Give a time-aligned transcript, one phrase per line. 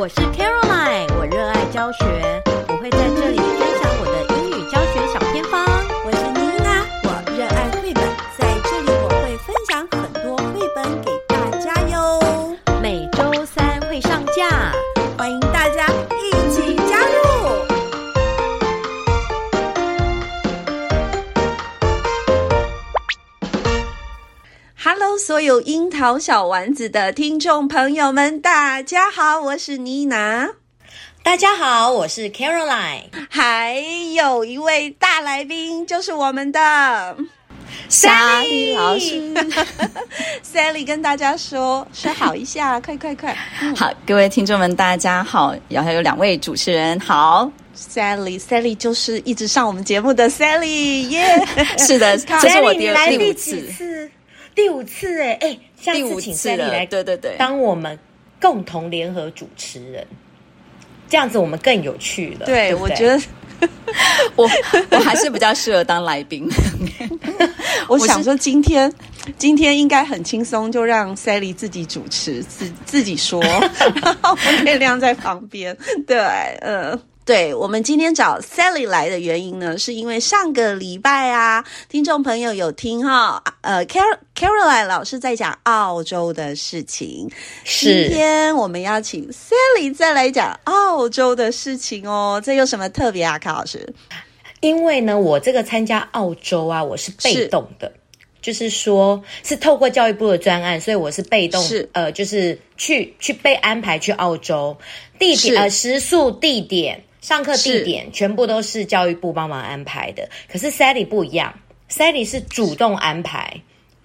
[0.00, 0.29] 我是
[25.20, 30.48] 所有樱桃小丸子的听众朋友们，大家好，我是妮娜。
[31.22, 33.02] 大家好，我是 Caroline。
[33.28, 33.74] 还
[34.14, 36.58] 有一位大来宾，就是我们的
[37.90, 39.30] Sally 老师。
[40.42, 43.36] Sally 跟大家说说好一下，快快快！
[43.76, 45.54] 好，各位听众们，大家好。
[45.68, 51.76] 然后有两位主持人，好，Sally，Sally 就是一直上我们节目的 Sally，耶、yeah！
[51.86, 54.10] 是的， 这是我第二第五次。
[54.54, 57.98] 第五次哎哎，下次请 Sally 来，对对对，当我们
[58.40, 60.06] 共同联合主持人，
[61.08, 62.46] 这样子我们更有趣了。
[62.46, 63.20] 对，对对我觉得
[64.36, 64.48] 我
[64.90, 66.48] 我还是比较适合当来宾。
[67.88, 68.92] 我想说今天
[69.38, 73.42] 今天应该很轻松，就让 Sally 自己主持，自自己说，
[74.02, 75.76] 然后月亮在旁边。
[76.06, 76.18] 对，
[76.60, 77.00] 嗯、呃。
[77.30, 87.30] 对，我们今天找 Sally 来的原因呢，是因为上个礼拜啊，听众朋友有听哈，呃，Car Caroline 老师在讲澳洲的事情，
[87.62, 88.08] 是。
[88.08, 93.94] 今天我们邀请 Sally 再来讲澳洲的事情哦，这有什么特别啊，卡老师？
[94.60, 97.94] 因为呢，我这个参加澳洲啊，我是被动的，是
[98.42, 104.76] 就是说是透过教育部的专案，所以我是被动，是呃，就是去去被安排去澳洲，
[105.16, 107.00] 地点呃食宿地点。
[107.20, 111.52] 上课地点全部都是教育部帮忙安排的，可是 Sally 不一样
[111.90, 113.62] ，Sally 是主动安排，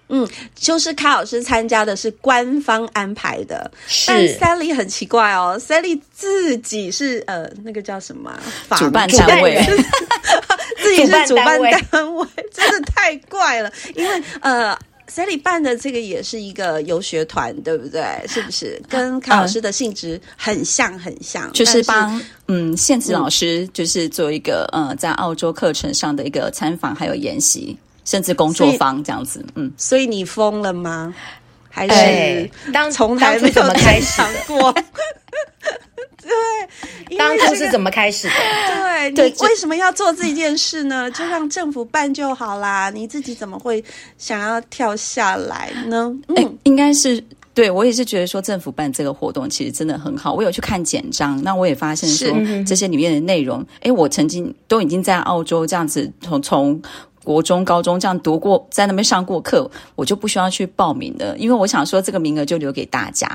[0.10, 3.72] 嗯，就是卡老师参加的是官方安排的，
[4.06, 8.38] 但 Sally 很奇怪哦，Sally 自己是呃那个叫什么
[8.78, 9.60] 主办单位，
[10.82, 11.60] 自己是主办
[11.92, 14.78] 单位，真的太怪了，因为呃。
[15.08, 18.04] Sally 办的这个也是一个游学团，对不对？
[18.28, 20.98] 是不是跟卡老师的性质很像？
[21.00, 29.46] 很像，就是帮嗯，现职老师就是做一个呃、嗯，在澳洲课程上的一个参访，还有研习，甚至工作坊这样子。
[29.56, 31.14] 嗯，所以你疯了吗？
[31.70, 34.74] 还是当从来没有怎么开始过？
[36.26, 38.34] 对，当初是怎么开始的？
[38.34, 41.10] 对，对，你为什么要做这件事呢？
[41.12, 43.84] 就让政府办就好啦，你自己怎么会
[44.18, 46.12] 想要跳下来呢？
[46.28, 50.34] 嗯，欸、应该是对我也是觉得说政府办这个活动其实真的很好。
[50.34, 52.28] 我有去看简章，那我也发现说
[52.66, 56.82] 这些里面的内容，哎、欸，我曾经都已经在澳洲这样子从从。
[57.26, 63.28] 国中、高中这样读过，在那边上过课，我就不需要去报名了，因为我想说这个名额就留给大家。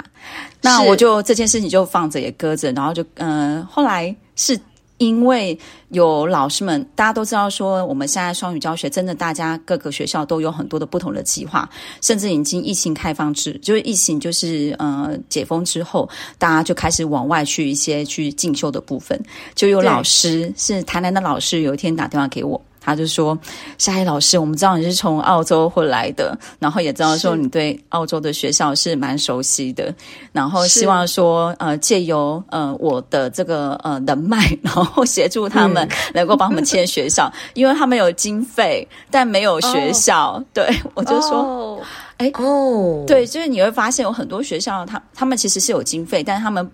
[0.62, 4.58] 那我就这件事情就放着也搁着，然后就嗯、呃，后来是
[4.98, 5.58] 因为
[5.88, 11.68] 有老师们，大家都知道说我们现在双语教学真的，大家各个学校都有很多的不同的计划，
[12.02, 16.08] 甚至已经疫情开放之，就是疫情就是呃解封之后，
[16.38, 19.18] 大家就开始往外去一些去进修的部分，
[19.54, 22.60] 就有老师是台南的老师，有一天打电话给我。
[22.80, 23.38] 他就说
[23.78, 29.94] ：“夏一老师，我们知道你是从澳洲回来的，然后也知道说你对澳洲的学校是蛮熟悉的，
[30.32, 40.32] 然后希望说呃借由呃我的这个呃人脉，然后协助他们 能够帮他们签学校，嗯、 因为他们有经费，但没有学校。
[40.32, 40.42] Oh.
[40.54, 41.80] 对，我就说，
[42.16, 46.68] 哎哦，对，就是你会发现有很多学校，他他们其实是有经费，但是他们。”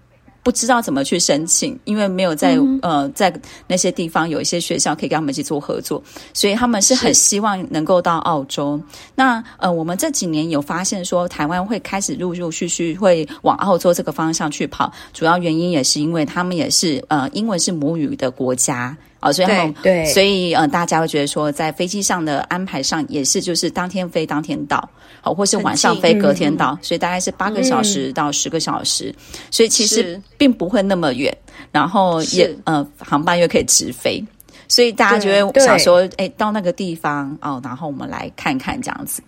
[0.46, 3.34] 不知道怎么去申请，因为没有在、嗯、呃在
[3.66, 6.00] 那些地方有一些学校可以跟他们一起做合作，
[6.32, 8.80] 所以他们是很希望能够到澳洲。
[9.16, 18.96] 那呃，我们这几年有发现说，台湾会开始陆陆续续会往澳洲这个方向去跑，主要原因也是因为他们也是呃英文是母语的国家。
[19.20, 24.88] 哦，所以他们对，对，所以呃，大家会觉得说，在飞机上的安排上也是就是当天飞当天到，
[25.22, 29.14] 好，或是晚上飞隔天到，嗯、所以大概是八个小时到十个小时，嗯、
[29.50, 31.34] 所以其实并不会那么远，
[31.72, 34.22] 然后也呃，航班又可以直飞，
[34.68, 39.22] 所以大家就会想说，哎，到那个地方哦，然后我们来看看这样子。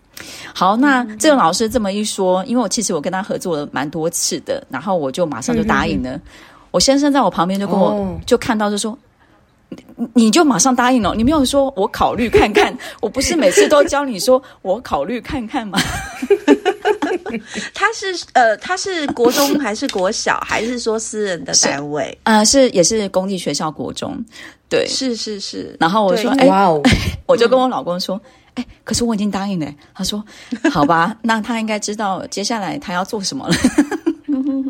[0.55, 6.11] 好，那这个老师这么一说，因为我其实我跟他合作了蛮多次的，然后我就马上就答应了。
[6.11, 6.23] 嗯、
[6.73, 8.97] 我先生在我旁边就跟我、哦、就看到就说。
[10.15, 11.15] 你就马上答应了？
[11.15, 12.77] 你没有说我考虑看看？
[13.01, 15.79] 我不是每次都教你说我考虑看看吗？
[17.75, 22.17] 他是呃，他是国中还是国小，还是说私人的单位？
[22.23, 24.25] 呃，是也是公立学校国中。
[24.69, 25.77] 对，是是是。
[25.79, 26.83] 然后我说，哎，哇哦，
[27.27, 28.21] 我就跟我老公说，
[28.55, 29.67] 哎，可是我已经答应了。
[29.95, 30.25] 他说，
[30.71, 33.55] 好吧，那他应该知道接下来他要做什么了。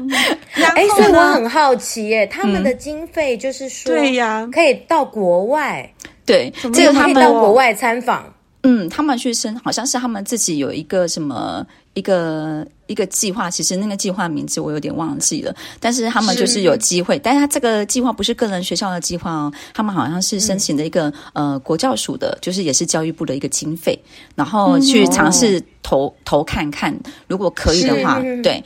[0.74, 5.88] 哎，所以我很好奇，耶，他们的经费就是说，对呀，可以到国外，
[6.24, 8.24] 对，这个他们到国外参访，
[8.62, 23.98] 嗯，他们去申，好像是他们自己有一个什么一个一个计划，其实那个计划名字我有点忘记了，但是他们就是有机会，但是他这个计划不是个人学校的计划哦，他们好像是申请的一个呃国教署的，就是也是教育部的一个经费，
[24.34, 26.94] 然后去尝试投投看看，
[27.26, 28.62] 如果可以的话，对。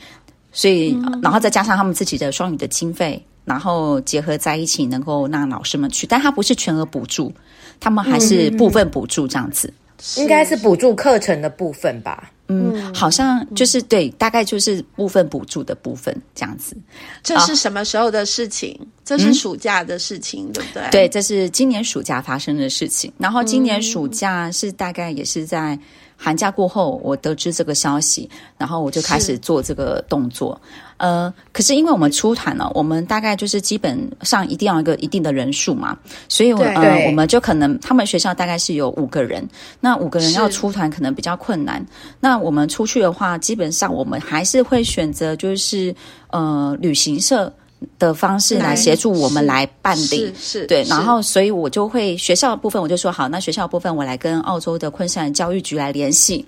[0.53, 7.33] 所以，然后再加上他们自己的双语的经费，然后结合在一起，能够让老师们去，但他不是全额补助，
[7.79, 9.73] 他们还是部分补助这样子，
[10.15, 12.29] 应该是补助课程的部分吧？
[12.49, 16.77] 嗯，好像就是对，大概就是部分补助的部分这样子。
[17.23, 18.79] 这是什么时候的事情？
[19.03, 20.89] 这是暑假的事情，对不对？
[20.91, 23.11] 对，这是今年暑假发生的事情。
[23.17, 25.79] 然后今年暑假是大概也是在。
[26.15, 30.59] 寒假过后，我得知这个消息，然后我就开始做这个动作。
[30.97, 35.97] 呃，可是因为我们出团了，我们大概就是基本上一定要一个一定的人数嘛，
[36.29, 39.45] 所以我呃，我们就可能他们学校大概是有五个人，
[39.81, 41.85] 那五个人要出团可能比较困难。
[42.19, 45.93] 那我们出去的话，基本上我们还是会选择就是
[46.29, 47.51] 呃旅行社。
[47.97, 56.45] 的方式来协助我们来办理，是，对，然后所以我就会学校的部分我就说好，那学校的部分我来跟澳洲的昆士兰教育局来联系，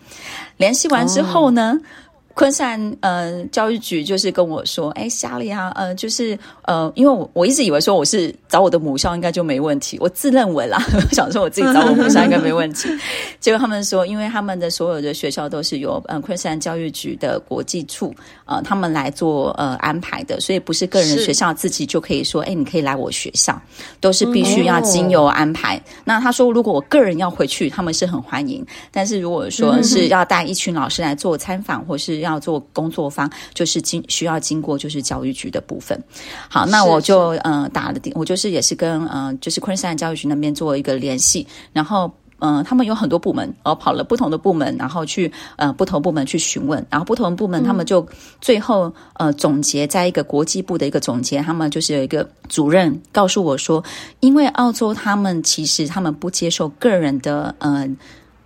[0.58, 1.80] 联系完之后呢。
[1.82, 1.86] 哦
[2.36, 12.90] 昆士兰呃教育局就是跟我说，哎，夏丽啊，呃，就是呃，因为我我一直以为说我是找我的母校应该就没问题，我自认为啦， 我想说我自己找我母校应该没问题。
[13.40, 23.58] 结果他们说，因为他们的所有的学校都是由呃昆山教育局的国际处呃他们来做呃安排的，所以不是个人学校自己就可以说，哎，你可以来我学校，
[24.02, 25.78] 都是必须要经由安排。
[25.78, 35.98] 嗯、那他说，如果我个人要回去，他们是很欢迎，但是如果说是要带一群老师来做参访或是要做工作方，就是经需要经过就是教育局的部分。
[36.50, 48.06] 好，那我就呃打了电，我就是也是跟呃就是昆士兰教育局那边做一个联系，然后嗯、呃，他们有很多部门，我跑了不同的部门，然后去呃不同部门去询问，然后不同部门他们就
[48.42, 53.84] 最后呃总结在一个国际部的一个总结，他们就是有一个主任告诉我说，
[54.20, 57.88] 因为澳洲他们其实他们不接受个人的呃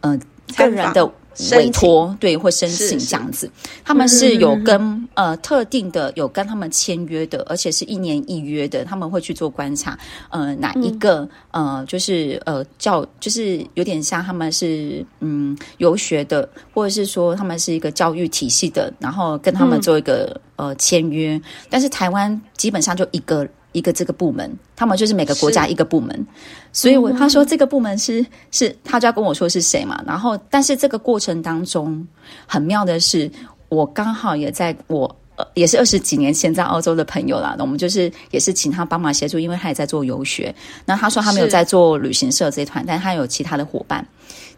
[0.02, 0.20] 呃
[0.56, 1.12] 个人的。
[1.52, 3.50] 委托对或申请这样子，
[3.84, 9.98] 他们是有跟、嗯、呃特定的有跟他们签约的，而且是一年一约的，他们会去做观察，
[10.30, 23.48] 呃哪一个、嗯、呃就是呃教就是有点像他们是嗯游学的，或者是说他们是一个教育体系的，然后跟他们做一个、嗯、呃签约，但是台湾基本上就一个。
[23.71, 26.28] 一个这个部门，他们就是每个国家一个部门，
[26.73, 30.04] 所以我他说这个部门是是，他就要跟我说是谁嘛。
[30.07, 32.06] 然后，但是这个过程当中
[32.47, 33.30] 很妙的是，
[33.69, 40.54] 我刚好也在我呃也是二十几年前在澳洲的朋友啦，我们就是也是请他帮忙协助，因为他也在做游学。
[40.83, 44.04] 那他说他没有在做旅行社这一团，但他有其他的伙伴。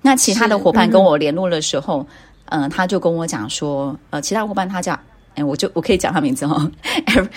[0.01, 2.05] 那其他的伙伴跟我联络的时候，
[2.45, 4.97] 嗯、呃，他就跟我讲说，呃，其他伙伴他叫。
[5.35, 6.69] 哎，我就我可以讲他名字哦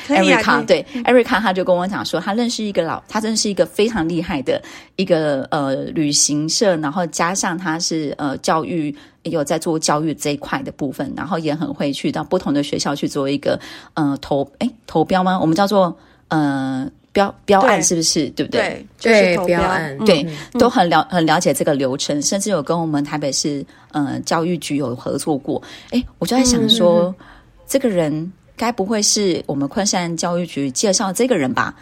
[0.09, 4.61] ，Erica，对，Erica，他就跟我讲说，他认识一个老，他认识一个非常厉害的
[4.97, 13.59] 一个呃旅行社，然后加上他是呃教育有在做教育这一块的部分，然后也很会去到不同的学校去做一个
[13.95, 15.39] 呃投哎投标吗？
[15.39, 15.97] 我们叫做
[16.27, 18.29] 呃标标案是不是？
[18.31, 18.87] 对，对不对？
[19.01, 20.27] 对，就是、标案对，
[20.59, 25.63] 都很了很了解这个流程，甚至有跟我们台北市呃教育局有合作过。
[25.91, 27.15] 哎，我就在想说。
[27.21, 27.27] 嗯
[27.75, 31.75] 这个人该不会是我们昆山教育局介绍这个人吧？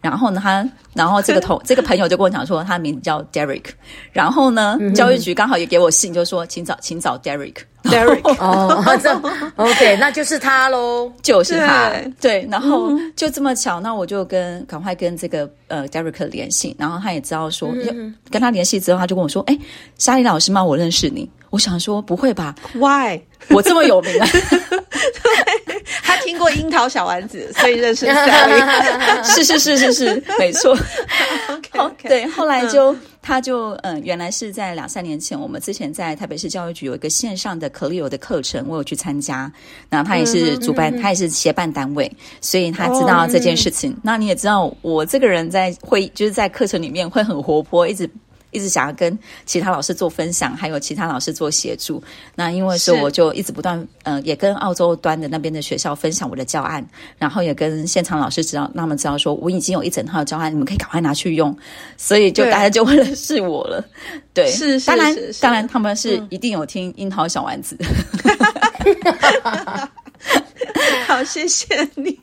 [0.00, 3.64] 然后呢，他然后这个 同这个朋友就跟我讲说，他的名字叫 Derek。
[4.12, 7.54] 然后呢，教育局刚好也给我信，就说请找请找 Derek。
[7.84, 9.14] Derek 哦，这
[9.56, 11.90] OK，那就是他喽，就是他。
[11.90, 19.58] 对，对，然后就这么巧，那我就跟赶快跟这个呃 Derek 联系，然后他也知道说，嗯、跟他联系之后，他就跟我说，哎，
[19.96, 20.62] 莎莉老师吗？
[20.62, 21.30] 我认识你。
[21.50, 23.18] 我想说不会吧？Why？
[23.48, 24.28] 我这么有名啊？
[26.28, 29.24] 听过樱桃小丸子，所以认识 莎莉。
[29.24, 30.76] 是是是是是，没错。
[31.48, 39.50] OK OK 对，后来就他就嗯，原来是在两三年前，我们之前在台北市教育局有一个线上的 Clio 的课程，我有去参加。
[39.88, 42.10] 然后他也是主办，他也是协办单位，
[42.42, 43.96] 所以他知道这件事情。
[44.02, 48.08] 那你也知道，我这个人在会就是在课程里面会很活泼，一直。
[48.58, 52.02] 一直想要跟其他老师做分享，还有其他老师做协助。
[52.34, 56.84] 那因为是我就一直不断，呃，也跟澳洲端的那边的学校分享我的教案，
[57.18, 61.56] 然后也跟现场老师知道，让他们知道说我已经有一整套的教案，你们可以赶快拿去用。
[61.96, 63.80] 所以就大家就会认识我了。
[64.34, 67.78] 对，对是，是，当然，是是当然他们是一定有听樱桃小丸子。
[69.44, 69.88] 嗯
[71.06, 72.16] 好，谢谢你。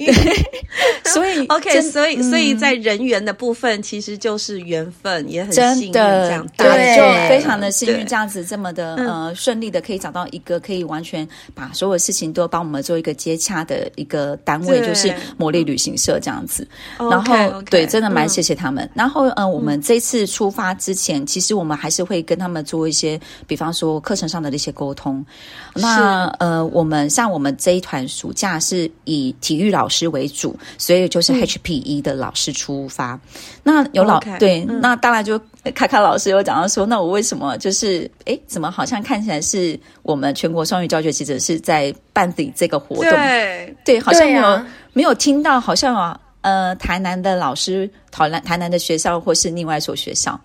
[1.06, 6.00] 所以， OK，所以，所以在人缘的部分，其实就是缘分，也很幸运这
[6.32, 16.68] 样，对，就非常的幸运，这样子这么的呃顺利的可以找到一个可以完全把所有事情都帮我们做一个接洽的一个单位，就是魔力旅行社这样子。
[16.98, 18.90] 然后，对，真的蛮谢谢他们。
[18.94, 25.26] 然后，嗯，我们这次出发之前，其实我们还是会跟他们做一些，比方说课程上的一些沟通。
[25.74, 33.14] 那呃，我们像我们这一团暑假是以体育老师为主，所以就是 HPE 的老师出发。
[33.14, 33.20] 嗯、
[33.62, 35.40] 那有老 Okay, 对，嗯、那当然就
[35.76, 43.12] 卡卡老师有讲到说，那我为什么就是哎，怎么好像看起来是我们全国双语教学记者是在办理这个活动？
[43.12, 46.20] 对对，好像没有、啊、没有听到，好像啊。
[46.46, 50.40] 呃，台南的老师，台南台南的学校，或是另外一所学校，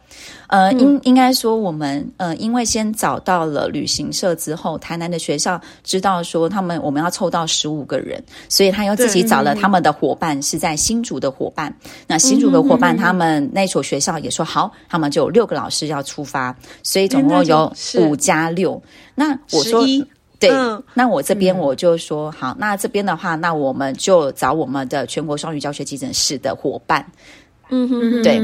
[0.46, 11.70] 呃，应应该说我们，呃，因为先找到了旅行社之后，台南的学校知道说他们我们要凑到十五个人，所以他又自己找了他们的伙伴，是在新竹的伙伴。
[12.06, 18.82] 那新竹的伙伴，他们那所学校也说好，他们就有六个老师要出发，所以总共有五加六。
[19.14, 19.84] 那我说。
[20.40, 27.04] 对，嗯、那我这边我就说、嗯、好，那这边的话，那我们就找我们的全国双语教学急诊室的伙伴，
[27.68, 28.40] 嗯哼，对，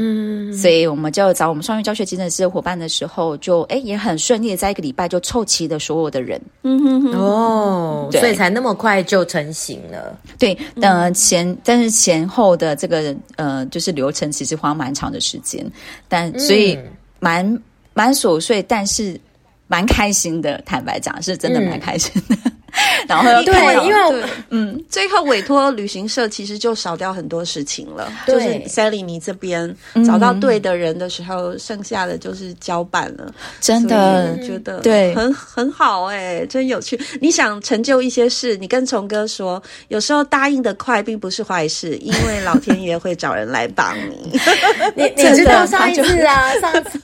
[0.55, 10.15] 所以我们就找我们双语教学急诊室的伙伴的时候就，就哎也很顺利，在一个礼拜就凑齐了所有的人，嗯哼哼，哦，所以才那么快就成型了。
[10.37, 15.65] 对，呃前但是前后的这个呃就是流程其实花蛮长的时间，
[16.07, 16.77] 但所以
[17.19, 17.59] 蛮
[17.95, 19.19] 蛮琐碎，但是。
[19.67, 22.35] 蛮开心的，坦白讲，是真的蛮开心的。
[22.45, 22.51] 嗯、
[23.07, 28.11] 然后对，因为嗯，最后委托旅行社，其实就少掉很多事情了。
[28.27, 33.33] 就是 Sally 你这边找到对的人的时候，嗯、剩下的就是交办了。
[33.59, 36.99] 真的我觉得对，很很好哎、欸，真有趣。
[37.19, 44.39] 你想成就一些事，你跟虫哥说，有时候答应的快并不是坏事，因为老天爷会找人来帮你。
[44.95, 47.01] 你你知道上一次啊，上次。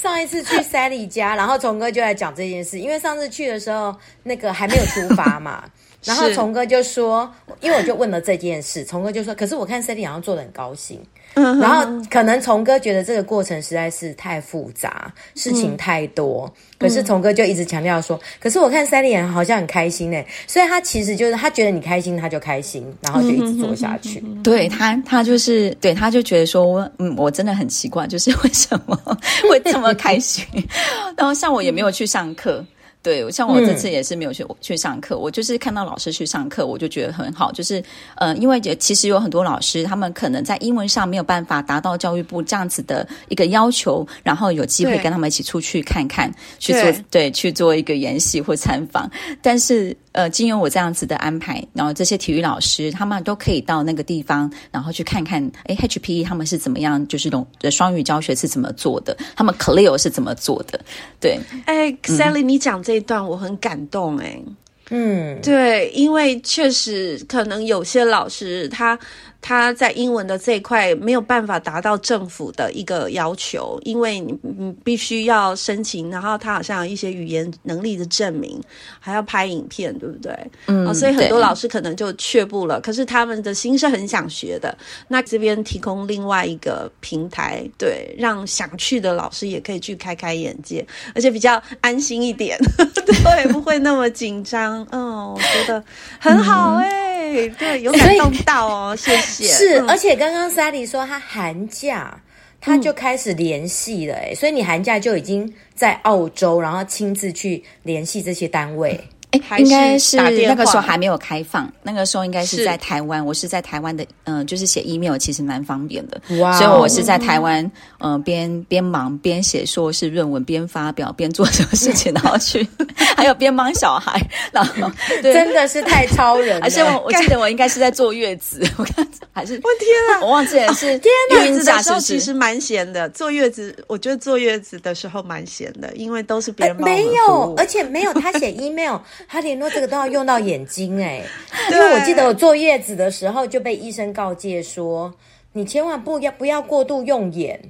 [0.00, 5.64] 上一次去 Sally 家，然后崇哥就来讲这件事，因为上次去的时候，那个还没有出发嘛，
[6.04, 11.04] 然后崇哥就说，因为我就问了这件事，崇哥就说，可是我看 Sally 好像做的很高兴。
[11.34, 16.52] 然后可能崇哥觉得这个过程实在是太复杂，事情太多。
[16.54, 24.20] 嗯、可是崇哥就一直强调说：“嗯、可是我看 Sally 好像很开心呢。”所以他其实就是他觉得你开心，他就开心，然后就一直做下去。
[24.26, 28.96] 嗯、对他，他就是对他就觉得说：“嗯，我真的很奇怪，就是为什么
[29.48, 30.44] 会这么开心？”
[31.16, 32.64] 然后像我也没有去上课。
[33.02, 37.50] 对，像我这次也是没有去、嗯、去上课，我就是看到老师去上课，我就觉得很好。
[37.52, 37.82] 就是，
[38.16, 49.96] 呃，因为其实有很多老师，他们可能在英文上没有办法达到教育部这样子的一个要求，然后有机会跟他们一起出去看看，去做对，对去做一个研习或参访，但是。
[50.12, 60.80] 呃，经由我这样子的安排，然后这些体育老师他们都可以到那个地方，然后去看看，哎，HPE 他们是怎么样，就是种的双语教学是怎么做的，他们 Clear 是怎么做的，
[61.20, 61.38] 对。
[61.66, 64.42] 哎，Sally，你讲这一段我很感动，哎，
[64.88, 68.98] 嗯，对，因为确实可能有些老师他。
[69.40, 78.60] 他在英文的这一块没有办法达到政府的一个要求，因为你你必须要申请，然后他好像有一些语言能力的证明，
[78.98, 80.36] 还要拍影片，对不对？
[80.66, 82.80] 嗯、哦，所以很多老师可能就却步了。
[82.80, 84.76] 可是他们的心是很想学的，
[85.06, 92.58] 那这边提供另外一个平台，对，让想去的老师也可以去开开眼界，而且比较安心一点，
[93.06, 94.86] 对，不会那么紧张。
[94.90, 95.82] 嗯、觉得
[96.18, 99.27] 很好哎、对，有感动到哦，谢谢。
[99.28, 102.20] 是，而且刚刚 Sally 说她寒假
[102.60, 108.98] 她就开始联系了，哎、嗯，所以你寒假就已经在澳洲，然后亲自去联系这些单位。
[109.30, 113.24] 哎，应该是那个时候还没有开放，那个时候应该是在台湾。
[113.24, 116.58] 我是在台湾的，嗯，就是写 email 其实蛮方便的，哇！
[116.58, 122.66] 所以我是在台湾，嗯，边边忙边写硕士论文，边发表边做什么事情，然后去，
[123.16, 124.18] 还有边帮小孩，
[124.50, 124.90] 然后
[125.22, 126.64] 真的是太超人了。
[126.66, 138.96] 而且我我记得我应该是在坐月子，我看还是我天啊，我忘记了是天哪，月子的时候其实蛮闲的，坐月子我觉得坐月子的时候蛮闲的，因为都是别人没有，而且没有他写 email。
[139.26, 141.24] 他联络这个都要用到眼睛 哎，
[141.72, 145.12] 因为我记得我坐月子的时候就被医生告诫说，
[145.52, 147.60] 你千万不要不要过度用眼。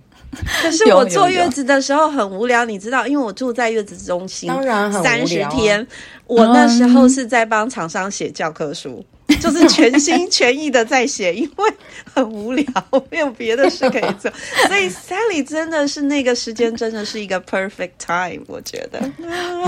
[0.62, 5.86] 可是我坐月子的时候很无聊，你知道，因为我住在月子中心，当然很无聊啊，三十天，
[6.26, 9.02] 我那时候是在帮厂商写教科书。
[9.40, 11.70] 就是全心 全意的在写，因为
[12.14, 12.66] 很无聊，
[13.10, 14.30] 没有别的事可以做，
[14.66, 18.98] 所以 Sally 真的是那个时间真的是一个 perfect time，我觉得。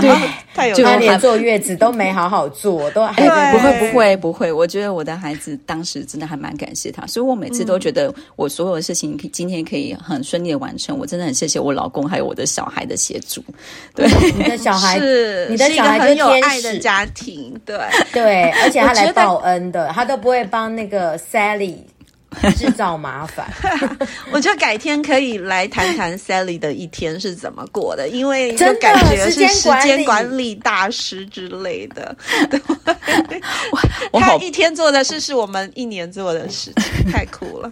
[0.01, 0.09] 对，
[0.55, 4.51] 太有，他连坐月子都没好好坐，都还不会不会不会。
[4.51, 13.43] 我觉得我的孩子当时真的还蛮感谢他，所以我每次都觉得我所有的事情今天可以很顺利的完成，我真的很谢谢我老公还有我的小孩的协助。
[13.93, 17.77] 对，你的小孩是你的小孩很有爱的家庭，对
[18.11, 19.50] 对，而且他来报恩。
[19.51, 21.79] 真的，他都不会帮那个 Sally
[22.57, 23.51] 制造麻烦。
[24.31, 32.15] 我觉得改天可以来谈谈 Sally 的一天是怎么过的，因为就感觉是时间管理大师之类的。
[34.13, 37.71] 他一天做的事是我们一年做的事情，太酷了，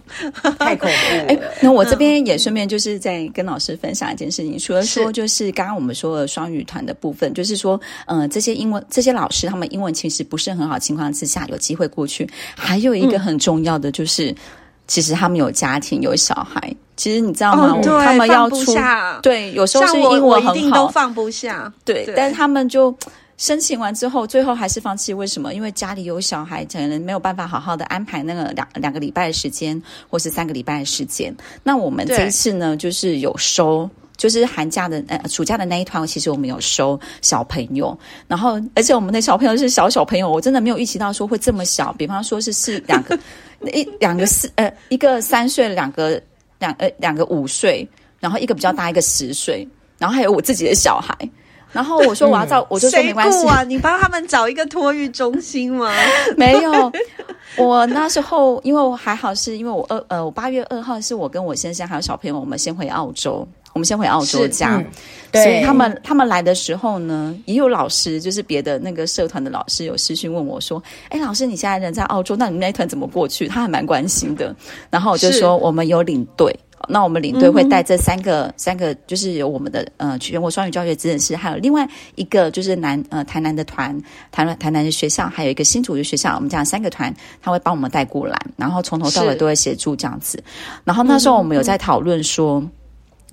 [0.58, 1.24] 太恐怖了。
[1.28, 14.30] 哎，那我这边也顺便就是在跟老师分享一件事情，除了说就是刚刚我们说的双语团的部分，就是说，嗯、呃，这些英文这些老师他们英文其实不是很好情况之下有机会过去，还有一个很重要的就是。
[14.30, 14.36] 嗯
[14.90, 16.60] 其实他们有家庭有小孩，
[16.96, 17.78] 其实你知道吗？
[17.80, 18.74] 哦、他们要出
[19.22, 21.72] 对，有时候是英文很好，一定都放不下。
[21.84, 22.92] 对，对但是他们就
[23.36, 25.14] 申请完之后，最后还是放弃。
[25.14, 25.54] 为什么？
[25.54, 31.32] 因为家里有小孩，可能没有办法好好的安排那个两两个礼拜的时间，或是三个礼拜的时间。
[31.62, 33.88] 那我们这一次呢，就是有收。
[34.20, 41.90] 就是寒假的呃暑假的那一团，其实我们有收小朋友，然后而且我们的小朋友是小小朋友，我真的没有预期到说会这么小。
[41.94, 43.18] 比方说是是两个
[43.72, 46.22] 一两个四呃一个三岁，两个
[46.58, 51.16] 两呃两个五岁，然后一个比较大，一个十岁，然后还有我自己的小孩。
[51.72, 55.90] 然后我说我要找，嗯、我就说没关系啊， 你帮他们找一个托育中心吗？
[56.36, 56.92] 没有，
[57.56, 63.48] 我那时候因为我还好，是因为我二呃我八月二号是我跟我先生还有小朋友，我们先回澳洲。
[63.80, 74.54] 我们先回澳洲家，嗯、所以他们他们来的时候呢，也有老师，就是别的那个社团的老师有私讯问我说：“哎，老师，你现在人在澳洲，那你们那一团怎么过去？”他还蛮关心的。
[74.90, 76.54] 然后我就说：“我们有领队，
[76.88, 83.98] 那我们领队会带这三个、嗯、三个，就是有我们的呃全国双语教学执事，还有另外一个就是南呃台南的团，
[84.30, 90.38] 台南台南的学校，还有一个新竹的学校，我们这样三个团，他会帮我们带过来，然后从头到尾都会协助这样子。
[90.84, 92.60] 然后那时候我们有在讨论说。
[92.60, 92.70] 嗯”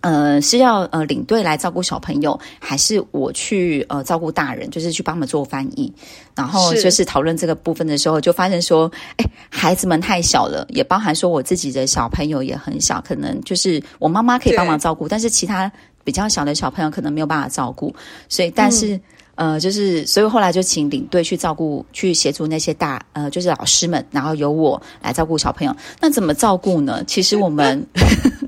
[0.07, 5.93] 呃，是要呃领队来照顾小朋友，还是我去呃照顾大人，就是去帮他们做翻译？
[6.33, 15.69] 然后就是讨论这个部分的时候，就发现说，哎，孩子们太小了，也包含说我自己的小朋友也很小，可能就是我妈妈可以帮忙照顾，但是其他
[16.05, 17.93] 比较小的小朋友可能没有办法照顾，
[18.29, 18.95] 所以但是、
[19.35, 25.75] 嗯、呃，就是所以后来就请领队去照顾，去协助那些大呃就是老师们，然后由我来照顾小朋友。
[25.99, 27.03] 那怎么照顾呢？
[27.05, 27.85] 其实我们。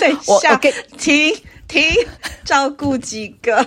[0.00, 1.34] 那我我给停
[1.68, 1.82] 停
[2.44, 3.66] 照顾几个，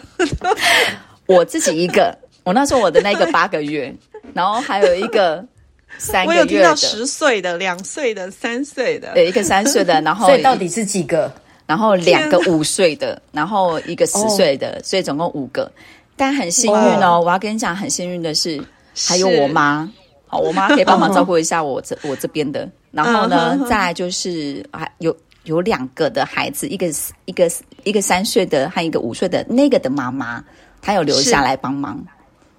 [1.26, 2.18] 我自己一个。
[2.44, 3.92] 我那时候我的那个八个月，
[4.34, 5.44] 然后还有一个
[5.98, 11.32] 三个月的，我有听到十岁的、两岁的、三岁的，对一个三岁的， 然后所以到底是几个？
[11.66, 15.72] 然后两个五岁的，然后一个十岁的，所以总共五个。
[16.16, 18.64] 但很幸运哦，我要跟你讲，很幸运的是
[18.96, 19.92] 还有我妈，
[20.28, 22.70] 好，我妈可以帮忙照顾一下我这我这边的。
[22.92, 25.18] 然后呢，再来就是还有。
[25.46, 26.88] 有两个的孩子，一个
[27.26, 27.50] 一个
[27.84, 30.44] 一个三岁的和一个五岁的那个的妈妈，
[30.82, 32.04] 她有留下来帮忙。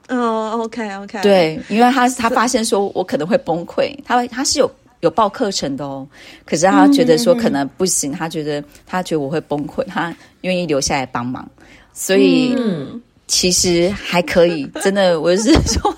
[0.08, 4.70] 哦，OK OK，对，因为她她发现说我可能会崩溃，她她是有
[5.00, 6.06] 有报课程的哦，
[6.44, 11.48] 可是她觉得说可能不行，她、嗯、觉得她觉得我会崩溃，她愿意留下来帮忙，
[11.92, 15.96] 所以、嗯、其实还可以，真的，我是说，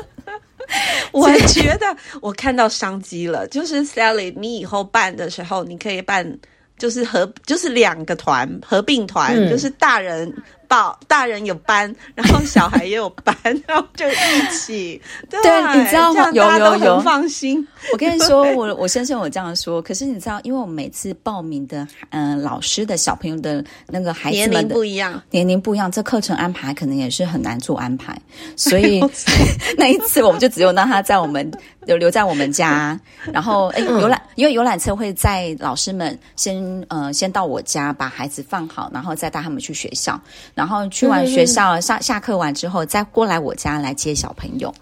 [1.13, 6.39] 我觉得我看到商机了，就是 Sally，你以后办的时候，你可以办。
[6.79, 10.33] 就是合，就是两个团合并团，嗯、就是大人
[10.69, 13.35] 报，大人有班，然后小孩也有班，
[13.67, 14.15] 然后就一
[14.53, 15.01] 起。
[15.29, 16.31] 对，对，你知道吗？
[16.33, 17.67] 有有有，放心。
[17.93, 28.17] 我跟你说，我 我先生我这样说，可是你知道，因为我每次报名的，嗯、呃，老师的小朋友的那个孩子年龄不一样，年龄不一样，这课程安排可能也是很难做安排，
[28.55, 29.03] 所以
[29.79, 31.51] 那一次我们就只有让他在我们
[31.87, 32.99] 留留在我们家，
[33.33, 40.21] 然后哎，游览，因为游览车会在老师们先呃先到我家把孩子放好，然后再带他们去学校，
[40.59, 44.75] 然后去完学校下下课完之后再过来我家来接小朋友。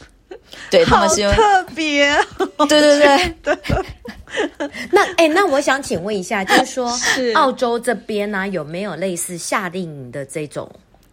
[0.70, 1.42] 对，他们是用特
[1.76, 2.10] 别，
[2.66, 3.58] 对对对对。
[4.90, 10.70] 那哎，那我想请问一下，就是说，是澳洲这边呢、啊、有没有类似夏令营的这种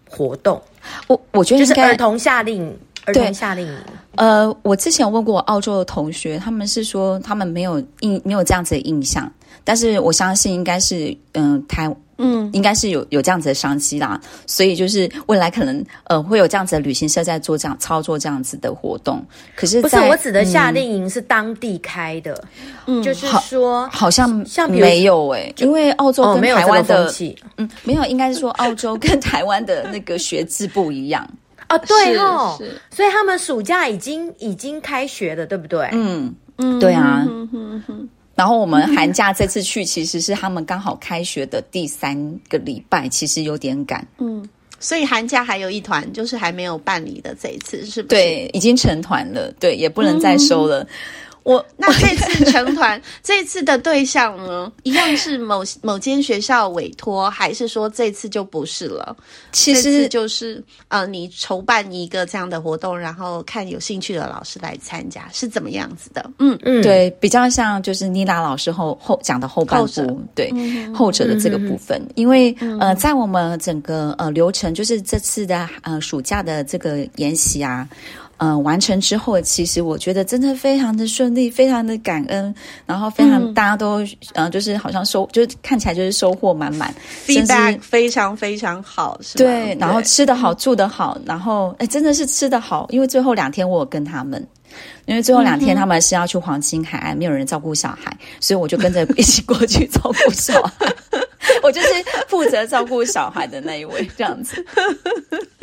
[0.09, 0.61] 活动？
[1.07, 2.65] 我我觉得就是儿童夏令
[3.05, 3.77] 儿童夏令营。
[4.15, 9.29] 呃，我之前问过澳洲的同学，他们是说他们没有印没有这样子的印象，
[9.65, 11.95] 但是我相信应该是嗯、呃、台。
[12.17, 19.23] 嗯，应该是有有这样子的商机啦，所以就是未来可能呃会有这样子的旅行社在做这样操作这样子的活动。
[19.55, 22.43] 可是，不是我指的夏令营是当地开的，
[22.85, 27.13] 嗯，就是说好，好像像没有哎、欸，因为澳洲跟台湾的、哦、
[27.57, 31.27] 嗯没有，应该是说澳洲 跟台湾的那个学制不一样。
[31.67, 32.57] 啊，对哦，
[32.89, 35.89] 所以他们暑假已经已经开学了，对不对？
[35.91, 36.33] 嗯。
[36.59, 37.23] 嗯，对啊。
[37.27, 42.15] 嗯哼哼然后我们寒假这次去，其实是他们刚好开学的第三
[42.47, 44.07] 个礼拜，其实有点赶。
[44.19, 44.47] 嗯，
[44.79, 48.15] 所以寒假还有一团，就是还没有办理的这一次，是不是？
[48.15, 50.83] 对，已经成团了，对，也不能再收了。
[50.83, 50.87] 嗯
[51.47, 59.15] 我那这次 成团，这次的对象呢，一样是某某间学校委托，还是说这次就不是了？
[59.53, 66.29] 其实就是呃，你筹办一个这样的活动，然后看有兴趣的老师来参加，是怎么样子的？
[66.39, 66.59] 嗯。
[66.63, 77.87] 嗯，对，比较像就是妮娜老师后后讲的后半部，对、嗯、后者的这个部分，嗯、因为呃，在我们整个呃流程，就是这次的呃暑假的这个研习啊。
[78.37, 82.53] 呃，完成之后，其实我觉得真的非常的顺利，非常的感恩，
[82.85, 86.93] 然后非常、嗯、大家都，呃，就是好像收，就是看起来就是收获满满
[87.25, 89.43] ，feedback 非常非常好，是吧？
[89.43, 94.45] 对，然后吃得好，住得好，然后哎，真的是吃得好，因为最后两天我有跟他们。
[95.05, 100.93] 因为最后两天他们是要去黄金海岸，嗯、没有人照顾小孩，所以我就跟着一起过去照顾小孩。
[101.63, 101.87] 我就是
[102.27, 104.65] 负责照顾小孩的那一位，这样子。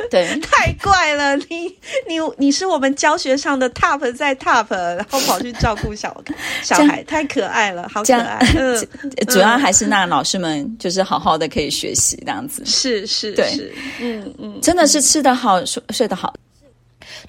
[0.09, 1.67] 对， 太怪了，你
[2.07, 6.15] 你你是我们教学上的 top 在 top，然后跑去照顾小
[6.63, 8.39] 小孩，太可爱了，好可爱。
[8.55, 8.87] 嗯，
[9.27, 12.63] 主要还是那老师们就是好好的可以学习这样子。
[12.65, 16.33] 是是，对，是嗯嗯，真的是吃得好，睡睡得好。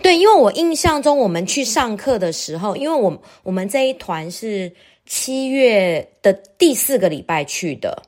[0.03, 4.71] 对，因为我印象中，我们去上课的时候，因为我我们这一团是
[5.07, 8.03] 七月的第四个礼拜去的，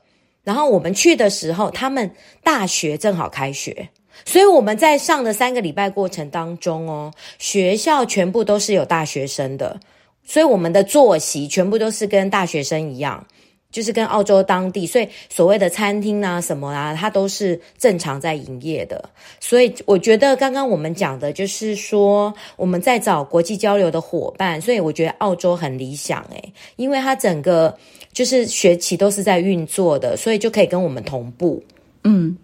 [0.49, 2.09] 然后我们去的时候，他们
[2.43, 3.89] 大学正好开学，
[4.25, 9.79] 所以我们在上的三个礼拜过程当中哦，学校全部都是有大学生的，
[10.25, 13.27] 所以我们的作息全部都是跟大学生一样。
[13.71, 19.07] 就是跟澳洲当地，所以所谓的餐厅啊什么啊，它都是正常在营业的。
[19.39, 27.77] 所以我觉得刚刚我们讲的就是说我们在找国际交流的伙伴，所以我觉得澳洲很理想诶，因为它整个
[28.11, 31.63] 就是学期都是在运作的，所以就可以跟我们同步。
[32.03, 32.35] 嗯，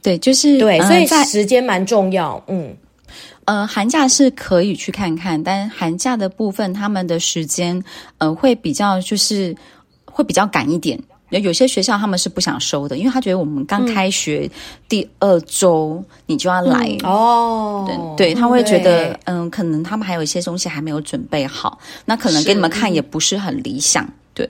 [0.00, 2.40] 对，就是对，所以时间蛮重要。
[2.46, 2.72] 嗯，
[3.46, 7.82] 呃，寒假是可以去看看，但寒假的部分他们的时间
[8.18, 9.56] 呃会比较就是。
[10.20, 14.48] 会比较赶一点，有有些学校他们是不想收的，因为他觉得我们刚开学
[14.86, 24.46] 第二周你就要来、嗯、哦，对对，他会觉得嗯，可能他们还有一些东西还没有准备好，那可能给你们看也不是很理想，对，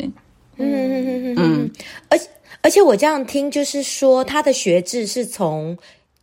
[0.56, 1.70] 嗯嗯嗯嗯，
[2.08, 2.18] 而
[2.62, 5.78] 而且我这样听就是说，他的学制是从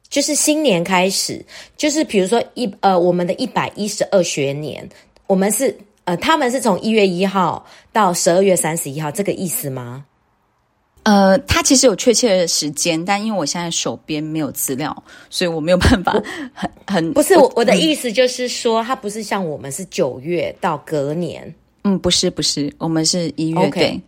[0.10, 1.45] 就是新年开始，
[1.77, 4.88] 就是比如说一呃，我们的一百一十二学年，
[5.25, 5.73] 我们是。
[6.08, 10.06] 呃，他们是从一月一号到十二月三十一号，这个意思吗？
[11.04, 16.13] 呃，他其实有确切的时间，但因为我现在手边没有资料，所以我没有办法
[16.54, 23.72] 很很不是我我的意思就是说，他不是像我们是九月到隔年，嗯，不是不是，我们是一月 Okay.
[23.72, 24.02] 对，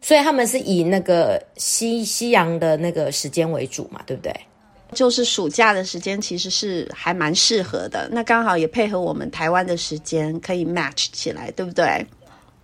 [0.00, 4.34] 所以他们是以那个西西洋的那个时间为主嘛，对不对？
[4.92, 12.06] 就是暑假的时间其实是还蛮适合的，那刚好也配合我们台湾的时间可以 match 起来，对不对？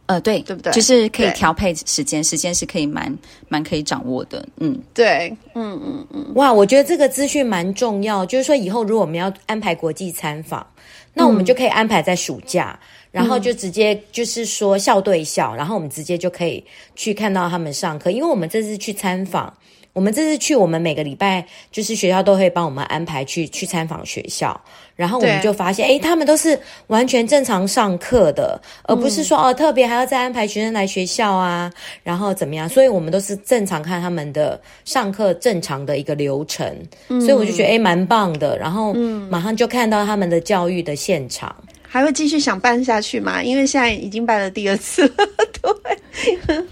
[0.06, 0.70] 呃，对，对不对？
[0.72, 3.16] 就是可以调配时间，时间是可以蛮
[3.48, 4.46] 蛮可以掌握的。
[4.58, 6.32] 嗯，对，嗯嗯嗯。
[6.34, 10.66] 哇，我觉得这个资讯蛮重要，就是说以后如果我们要安排国际参访，
[11.14, 12.78] 那我们就可以安排在暑假。
[13.10, 16.62] 然后就直接就是说校对校，然后我们直接就可以
[16.96, 19.56] 去看到他们上课，因为我们这次去参访。
[19.94, 24.60] 我们这次去，我们每个礼拜就是学校都会帮我们安排去去参访学校，
[24.96, 32.68] 然后我们就发现，哎，他们都是完全正常上课的，而不是说哦特别还要再安排学生来学校啊，然后怎么样？
[32.68, 36.68] 所以我们都是正常看他们的上课正常的一个流程，
[37.06, 38.92] 嗯、所以我就觉得哎蛮棒的，然后
[39.30, 41.54] 马上就看到他们的教育的现场，
[41.86, 43.40] 还会继续想办下去吗？
[43.40, 45.14] 因为现在已经办了第二次了，
[45.62, 46.66] 对，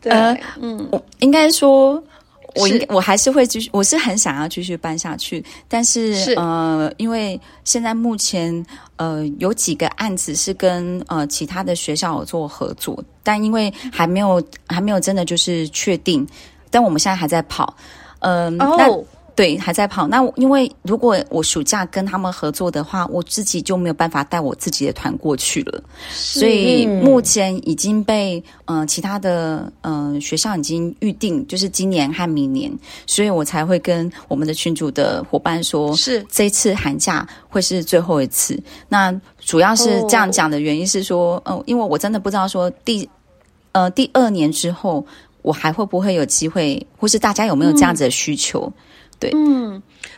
[0.10, 0.90] 对，呃、嗯，
[1.20, 2.02] 应该说。
[2.58, 6.34] 我应该我还是会继续，我是很想要继续办下去，但是，是。
[6.34, 8.64] 呃，因为现在目前
[8.96, 16.26] 呃有几个案子是跟呃其他的学校有做合作，但因为还没有还没有真的就是确定，
[16.70, 17.74] 但我们现在还在跑，
[18.20, 18.76] 嗯、呃，哦。
[18.78, 20.08] 那对，还在跑。
[20.08, 25.80] 那因为如果我暑假跟他们合作的话，我自己就没有办法带我自己的团过去了。
[26.10, 38.60] 所以目前已经被嗯、呃、其他的嗯、呃、学校已经预定，就是今年和明年，所以我才会跟我们的群主的伙伴说，是这次寒假会是最后一次。
[38.88, 43.08] 那主要是这样讲的原因是说，嗯、呃，因为我真的不知道说第
[43.70, 45.06] 呃第二年之后
[45.42, 48.62] 我还会不会有机会，或是大家有没有这样子的需求。
[48.66, 48.82] 嗯
[49.18, 49.32] 对，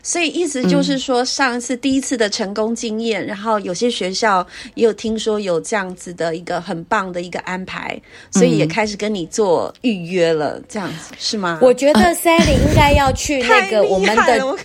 [0.02, 8.00] 所以意思就是说，上一次第一次的成功经验，嗯，然后有些学校也有听说有这样子的一个很棒的一个安排，
[8.30, 11.58] 所以也开始跟你做预约了，这样子是吗？
[11.60, 14.56] 我觉得 Sally 应该要去那个我们的，我，我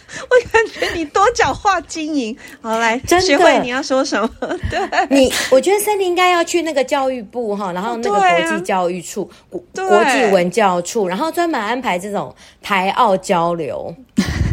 [0.52, 4.30] 感觉你多角化经营，好来，真会你要说什么？
[4.70, 13.94] 对，你，我觉得 Sally 应该要去那个教育部哈，然后那个国际教育处，国国际文教处，然后专门安排这种台澳交流。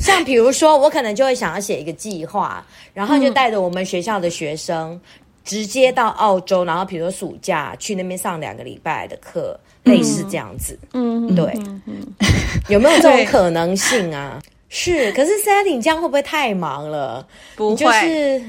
[0.01, 5.01] 像比如说，我可能就会想要写一个计划，然后就带着我们学校的学生
[5.44, 10.79] 直接到澳洲，然后比如说暑假去那边上两个礼拜的课，类似这样子。
[10.92, 11.53] 嗯，对，
[12.68, 14.40] 有没有这种可能性啊？
[14.75, 17.25] 是，可是 Sally 这样会不会太忙了？
[17.55, 18.43] 不会，就是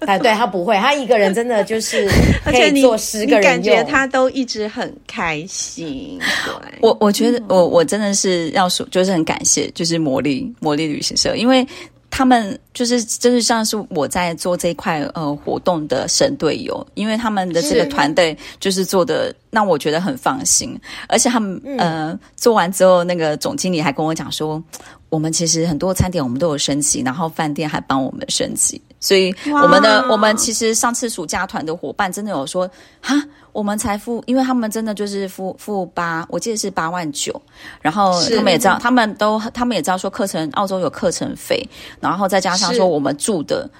[0.06, 2.08] 哎，对他不会，他一个人真的就是
[2.42, 6.18] 可以做十个人，感觉他都一直很开心。
[6.46, 11.66] 对，我我觉得我我真的是要说，就是很感谢，就是魔力魔力旅行社，因为
[12.08, 24.62] 他们就是真的像是我在做这一块呃活动的神队友，因为他们的这个团队就是做的让我觉得很放心，而且他们呃做完之后，那个总经理还跟我讲说。
[25.08, 32.68] 我们其实很多餐点我们都有升级，然后饭店还帮我们升级，所以我们的我们其实上次暑假团的伙伴真的有说，
[33.00, 33.14] 哈，
[33.52, 37.40] 我们才付，因为他们真的就是付付八，我记得是八万九，
[37.80, 41.66] 然后他们也知道，他们都他们也知道说课程澳洲有课程费，
[42.00, 43.70] 然后再加上说我们住的，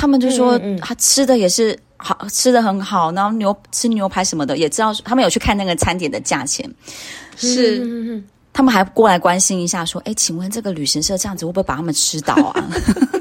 [0.00, 6.68] 他们就说他吃的也是好，吃的很好，然后牛吃牛排什么的也知道，他们有去看那个餐点的价钱，
[7.36, 8.22] 是。
[8.52, 12.68] 他们还过来关心一下，说：“哎，请问这个旅行社这样子会不会把他们吃倒啊？”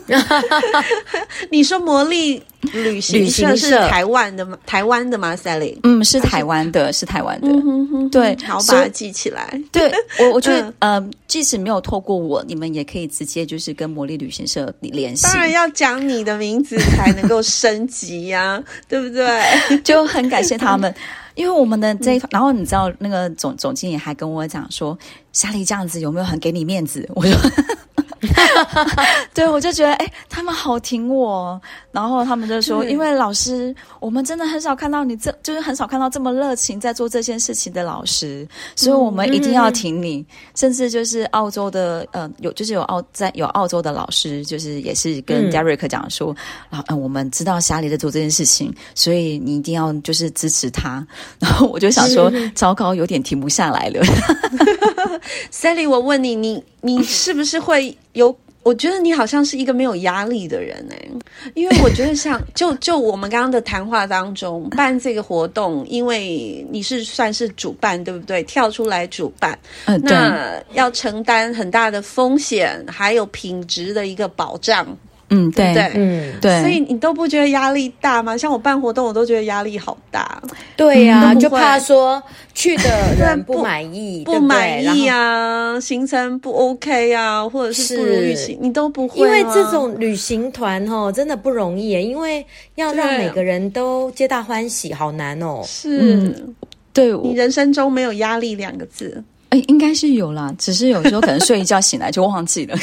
[1.52, 2.42] 你说魔力
[2.74, 4.58] 旅行社是台湾的吗？
[4.65, 5.78] 台湾的吗？Sally？
[5.84, 7.48] 嗯，是台湾的，是台湾的。
[7.48, 9.62] 嗯哼哼，对，好，把它记起来。
[9.72, 15.24] 对，我我觉得，呃，即使没有透过我，你们也可以直接就是跟魔力旅行社联系。
[15.24, 19.44] 当然要讲你的名字才能够升级呀、啊， 对不对？
[19.86, 20.94] 就很感谢他们。
[21.39, 24.97] 因为我们的这一团，然后你知道那个总总经理还跟我讲说，
[25.32, 27.10] 夏丽这样子有没有很给你面子？
[27.15, 27.34] 我说。
[29.34, 31.60] 对，我就觉得哎，他们好挺我，
[31.91, 40.17] 然后他们就说，因为老师，我们真的很少看到你这，就是很少看到这么热情在做这件事情的老师，所以我们一定要挺你。
[40.19, 46.36] 嗯、甚至就是澳洲的，呃，有就是有澳在有澳洲的老师，就是也是跟 Derek 讲说，
[46.69, 51.05] 啊、嗯呃，我们知道莎莉在做这件事情，所以你一定要就是支持他。
[51.39, 54.01] 然后我就想说，糟糕，有点停不下来了。
[55.51, 58.36] Sally，我问你，你你是不是会有？
[58.62, 68.44] 我觉得你好像是一个没有压力的人哎，因为我觉得像 就就我们刚刚的谈话当中办这个活动，因为你是算是主办对不对？
[68.44, 74.86] 跳出来主办，嗯，那要承担很大的风险，还有品质的一个保障。
[75.30, 78.36] 嗯，对，对，嗯，对，所以你都不觉得压力大吗？
[78.38, 80.42] 像我办活动，我都觉得压力好大。
[80.76, 82.22] 对呀、啊，就怕说
[82.54, 89.20] 去的人不满意，不满意啊，行程不 OK 啊，或者是不如预期，你都不会。
[89.20, 95.62] 因为这种旅行团哦，真的不容易，因为要让每个人都皆大欢喜，好难哦。
[95.63, 96.56] 是，嗯、
[96.92, 99.24] 对，你人生中没有压力两个字？
[99.50, 102.76] 哎，应该是有啦，只是有时候可能睡一觉醒来就忘记了。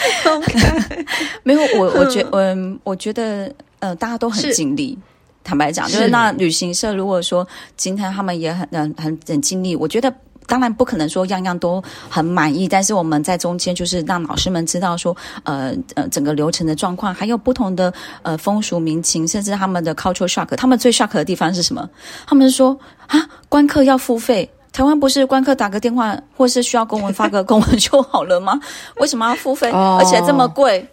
[0.26, 1.06] OK，
[1.42, 4.98] 没有我，我觉，嗯，我觉得，呃，大家都很尽力，
[5.44, 10.12] 坦白讲，就是那旅行社如果说今天他们也很很很很尽力，我觉得。
[10.46, 20.48] 当然不可能说样样都很满意，但是我们在中间就是让老师们知道说，呃呃，整个流程的状况，还有不同的呃风俗民情，甚至他们的 cultural shock。
[20.56, 21.88] 他们最 shock 的地方是什么？
[22.26, 24.50] 他们说啊，观课要付费。
[24.72, 28.58] 台湾不是观客打个电话，或是需要公文发个 公文就好了吗？
[28.96, 29.70] 为什么要付费？
[29.70, 30.86] 而且这么贵？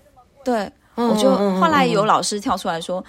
[0.44, 3.04] 对，我就后来有老师跳出来说。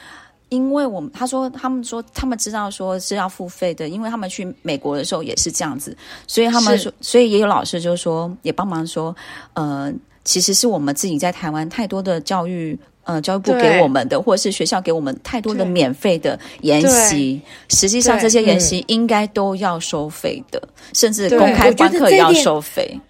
[0.51, 5.95] 因为我们他说他们说他们知道说是要付费的，因为他们去美国的时候也是这样子，
[6.27, 9.15] 所以他们说，所以也有老师就说也帮忙说，
[9.53, 9.93] 呃，
[10.25, 17.41] 其实是我们自己在台湾太多的教育，呃，教育部给我们的，或者是学校给我们太多的免费的研习，
[17.71, 23.01] 实际上这些研习应该都要收费的，甚至公开观课也要收费。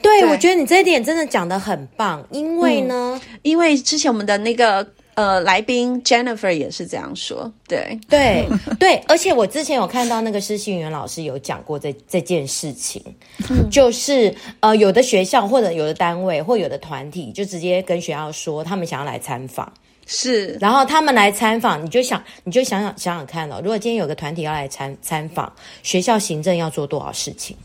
[0.00, 4.86] 对，我觉得你这一点真的讲的很棒，因为呢，嗯，因为之前我们的那个。
[5.14, 7.98] 呃，来宾 Jennifer 也是这样说，对。
[8.08, 8.46] 对
[8.78, 13.02] 对，而且我之前有看到那个施信元老师有讲过这这件事情，
[13.50, 19.72] 嗯、就是呃，有的学校或者有的单位或有的团体就直接跟学校说他们想要来参访，
[20.06, 27.56] 是，然后他们来参访，你就想你就想想想想看哦，如果今天有个团体要来参参访，学校行政要做多少事情？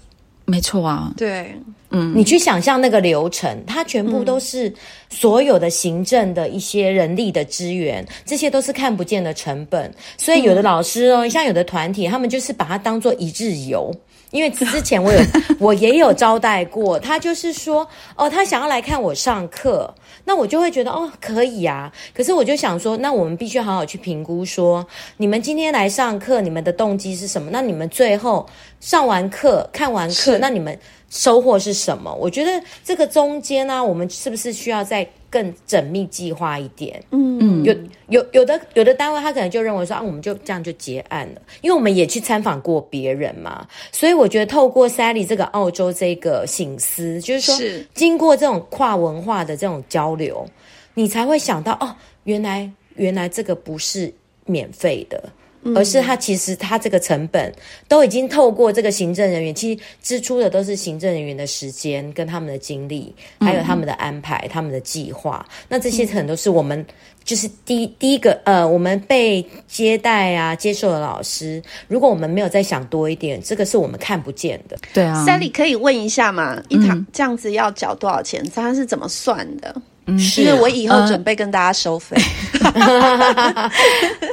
[0.50, 1.54] 没错啊，对，
[1.92, 4.74] 嗯，你去想象那个流程，它全部都是
[5.10, 9.94] 所有的行政的一些人力的资源，这些都是看不见的成本。
[10.18, 13.94] 所以有的老师哦，像有的团体，他们就是把它当做一日游。
[14.32, 15.20] 因为之前我有
[15.60, 19.94] 我也有招待过，他就是说哦，他想要来看我上课，
[20.26, 21.92] 那我就会觉得哦可以啊。
[22.14, 24.86] 可是我就想说，那我们必须好好去评估说，
[25.18, 27.50] 你们今天来上课，你们的动机是什么？
[27.52, 28.48] 那你们最后
[28.80, 30.78] 上完课看完课，那你们
[31.10, 32.14] 收获是什么？
[32.14, 37.02] 我觉得这个中间呢、啊，我们是不是需要再更缜密计划一点？
[37.12, 37.74] 嗯，有
[38.08, 50.46] 有有的有的单位他可能就认为说啊，我们就这样就结案了，因为我们也去参访过别人嘛，所以我觉得透过 Sally 这个澳洲这个醒思，就是说是经过这种跨文化的这种交流，
[50.94, 54.14] 你才会想到哦，原来原来这个不是
[54.46, 55.30] 免费的。
[55.76, 57.54] 而是他其实他这个成本
[57.88, 65.46] 都已经透过这个行政人员，其实支出的都是行政人员的时间跟他们的精力，还有他们的安排、他们的计划。
[65.68, 66.86] 那这些可能都是我们
[67.24, 71.62] 就是第一第一个呃，我们被接待啊接受的老师。
[71.88, 74.78] 如果我们没有再想多一点，这个是我们看不见的。
[74.94, 76.62] 对啊，Sally 可以问一下吗？
[76.70, 78.44] 一堂这样子要缴多少钱？
[78.54, 79.76] 他是怎么算的？
[80.06, 82.18] 嗯是，我以后准备跟大家收费。
[82.62, 83.72] 呃、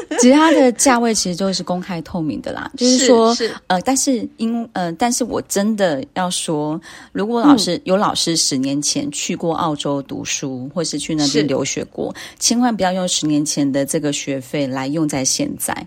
[0.19, 3.49] 其实它的价位其实都是公开透明的啦，就是说，是。
[3.49, 6.81] 是呃，但是因呃，但是我真的要说，
[7.13, 15.87] 如果老师、嗯、有老师十年前去过澳洲读书，或是去那边留学过，千万不要用十年前的这个学费来用在现在，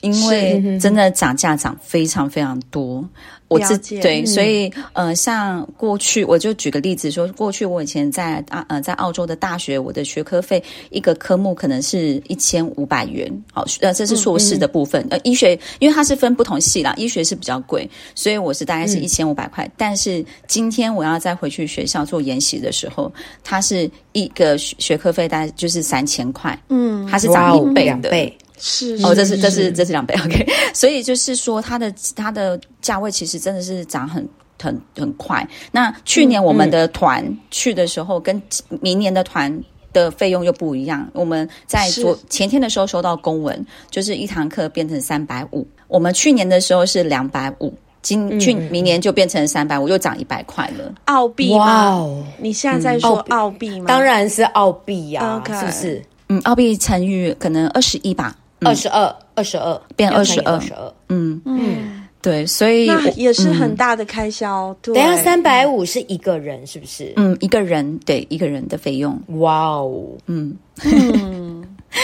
[0.00, 3.04] 因为真的涨价涨非常非常多。
[3.50, 19.68] 我自己对，所以呃，像过去我就举个例子说，过去我以前在啊呃在澳洲的大学，我的学科费一个科目可能是一千五百元，好，呃，这是硕士的部分，呃，医学因为它是分不同系啦，医学是比较贵，所以我是大概是一千五百块。
[19.76, 28.10] 但是今天我要再回去学校做研习的时候，它是一个学科费大概就是三千块，嗯，它是涨一倍的。
[28.60, 30.46] 倍是哦，这是这是这是两倍，OK。
[30.74, 34.28] 所以就是说，它的它的价位其实真的是涨很
[34.62, 35.46] 很很快。
[35.72, 38.40] 那去年我们的团去的时候，跟
[38.80, 41.08] 明年的团的费用又不一样。
[41.14, 45.66] 我们在昨前天的时候收到公文，就是一堂课变成三百五。
[45.88, 50.94] 我们去年的时候是两百五，今去明年就变成三百五，又涨一百块了。
[51.06, 52.24] 澳币哇哦！
[52.38, 53.86] 你现在在说澳币吗？
[53.88, 56.02] 当然是澳币呀，是不是？
[56.28, 58.36] 嗯，澳币乘以可能二十一吧。
[58.60, 64.76] 二十二，二十二变二十二，二十二，嗯嗯，对，所以也是很大的开销。
[64.82, 67.12] 对，等下三百五是一个人，是不是？
[67.16, 69.18] 嗯，一个人，对，一个人的费用。
[69.38, 71.39] 哇哦，嗯嗯。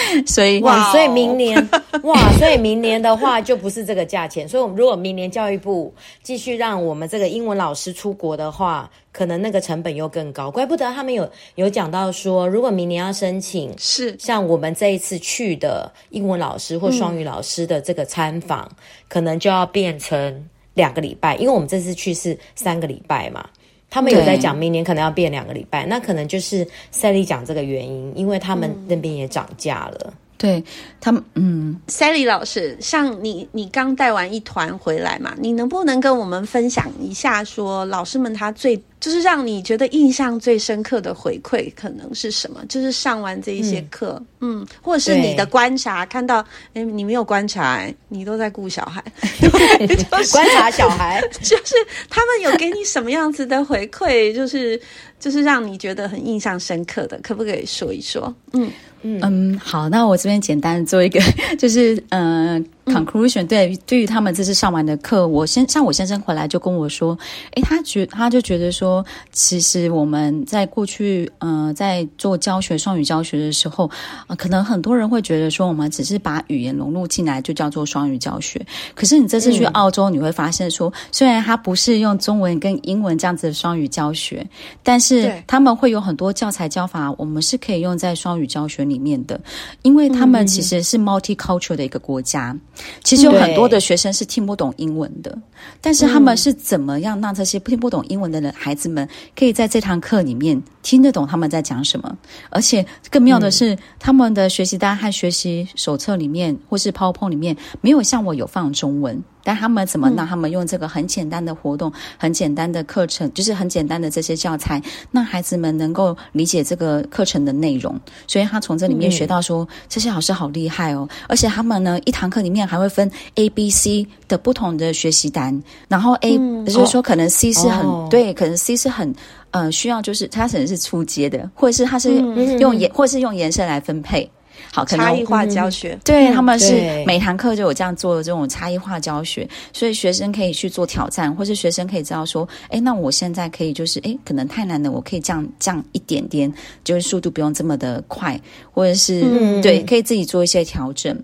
[0.27, 1.69] 所以哇，所以明年
[2.05, 4.49] 哇，所以明年的话就不是这个价钱。
[4.49, 5.93] 所以，我们如果明年教育部
[6.23, 10.51] 继续让我们这个英文老师出国的话，可能那个成本又更高。
[10.51, 18.77] 怪不得他们有有讲到说，如果明年要申请，是像我们这一次去的英文老师或双语老师的这个参访，嗯、
[19.09, 23.49] 可能就要变成两个礼拜，因为我们这次去是三个礼拜嘛。
[23.89, 30.13] 他们有在讲，明年可能要变两个礼拜，那可能就是 Sally 讲这个原因，因为他们那边也涨价了。
[30.39, 30.63] 对
[31.01, 42.65] 他们，嗯，Sally 老师，像你，你刚带完一团回来嘛，你能不能跟我们分享一下，说老师们他最就是让你觉得印象最深刻的回馈可能是什么？
[42.69, 46.45] 就是上完这一些课，嗯，嗯，或者是你的观察，看到，
[46.75, 49.03] 哎，你没有观察，你都在顾小孩，
[49.41, 51.75] 对，就 是观察小孩，就是
[52.09, 54.33] 他们有给你什么样子的回馈？
[54.35, 54.81] 就是
[55.21, 58.35] 就是让你觉得很印象深刻的，可不可以说一说？
[58.53, 58.71] 嗯。
[59.09, 61.21] 嗯，好，那我这边简单做一个，
[61.57, 63.47] 就是嗯、呃、conclusion。
[63.47, 67.17] 对，对于他们这次上完的课，我先像我先生回来就跟我说，
[67.53, 73.89] 诶，他觉他就觉得说，其实我们在过去，嗯、呃，在做教学双语教学的时候，
[74.27, 78.61] 呃，可能很多人会觉得说，我们只是把语言融入进来就叫做双语教学。
[78.97, 84.45] 可是你这次去澳洲，你会发现说，虽然他不是用中文跟英文这样子的双语教学，
[84.83, 88.97] 但是他们会有很多教材教法，我们是可以用在双语教学里。
[88.97, 89.39] 里面的，
[89.83, 92.61] 因为他们其实是 multicultural 的一个国家，嗯、
[93.03, 95.37] 其实有很多的学生是听不懂英文的，
[95.81, 99.09] 但是他们是怎么样让这些听不懂英文的人孩子们
[99.39, 102.17] 可以在这堂课里面听得懂他们在讲什么？
[102.51, 109.23] 而且更妙的是，嗯、他们的学习单和学习手册里面或是 PowerPoint 里面没有像我有放中文。
[109.47, 114.83] 但他们怎么让他们用这个很简单的活动、嗯、很简单的课程，就是很简单的这些教材，
[115.13, 117.97] 让孩子们能够理解这个课程的内容。
[118.27, 121.09] 所以他从这里面学到说，嗯、这些老师好厉害哦！
[121.29, 129.15] 而且他们呢，一堂课里面还会分 A、B、C 的不同的学习单，然后 A、嗯、就是说可能 C 是很、哦、对，可能 C 是很
[129.53, 132.17] 呃需要，就是他可能是初阶的，或者是他是
[132.59, 134.29] 用颜，嗯、或者是用颜色来分配。
[134.77, 136.75] 好，可能差异化教学，嗯、对他们是
[137.07, 146.53] 每堂课就有这样做的这种差异化教学，所以学生可以去做挑战，或是学生可以知道说，哎，那我现在可以就是，哎，可能太难了，我可以降降一点点，
[146.85, 148.39] 就是速度不用这么的快，
[148.71, 151.19] 或者是、嗯、对，可以自己做一些调整。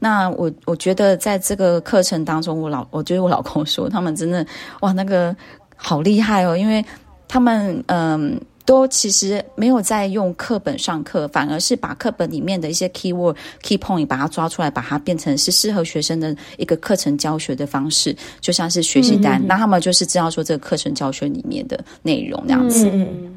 [0.00, 4.44] 那我我觉得在这个课程当中，我老我觉得我老公说，他们真的
[4.80, 5.32] 哇，那个
[5.76, 6.84] 好厉害哦，因为
[7.28, 8.36] 他们嗯。
[8.66, 22.90] 都其实没有在用课本上课，反而是把课本里面的一些 key word、key point 把它抓出来，把它变成是适合学生的一个课程教学的方式，就像是学习单，那、嗯、他们就是知道说这个课程教学里面的内容那样子。
[22.92, 23.35] 嗯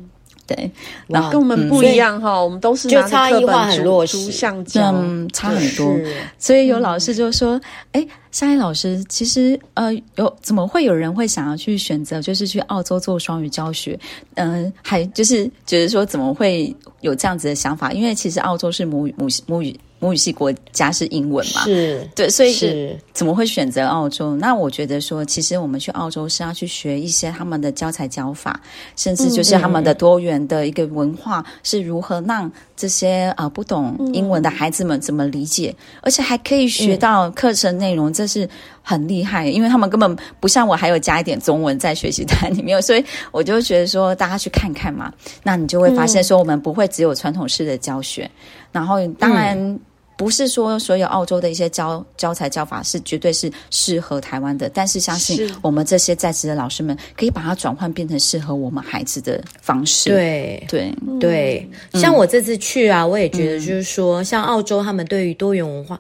[0.50, 0.72] 对，
[1.06, 5.96] 然后跟我们不一样哈，嗯、我们都是就差异化很弱，图像教，嗯，差很多。
[6.40, 7.62] 所以有老师就说
[7.94, 14.00] ：“哎、嗯，莎莉老师，其实呃，有怎么会有人会想要去选择，就是去澳洲做双语教学？
[14.34, 17.92] 嗯、呃，还就是觉得说怎么会有这样子的想法？
[17.92, 21.64] 因为其实澳洲是母语母母语。”母语系国家是英文嘛？
[21.66, 24.36] 是对，所以是怎么会选择澳洲？
[24.38, 28.60] 那我觉得说，其实我们去澳洲是要去学一些他们的教材教法，
[28.96, 38.48] 甚至就是他们的多元的一个文化是如何让这些呃不懂英文的孩子们怎么理解，嗯、而且还可以学到课程内容，这是
[38.82, 39.48] 很厉害。
[39.48, 45.12] 因为他们根本不像我，还有加一点中文在学习单里面，所以我就觉得说，大家去看看嘛，
[45.44, 48.32] 那你就会发现说，我们不会只有传统式的教学，嗯、
[48.72, 49.78] 然后当然。
[50.20, 60.10] 嗯不是说所有澳洲的一些教教材教法是绝对是适合台湾的，但是相信我们这些在职的老师们可以把它转换变成适合我们孩子的方式。
[60.10, 60.64] 对。
[60.68, 60.94] 对。
[61.22, 66.00] 对，像我这次去啊，我也觉得就是说，嗯、像澳洲他们对于多元文化、